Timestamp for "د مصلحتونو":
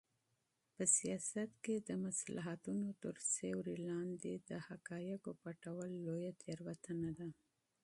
1.87-2.87